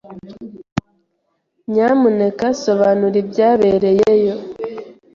Nyamuneka 1.71 2.45
sobanura 2.61 3.15
ibyabereyeyo. 3.23 4.35